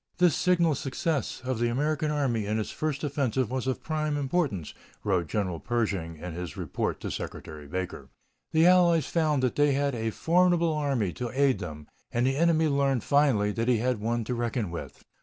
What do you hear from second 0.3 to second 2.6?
signal success of the American Army in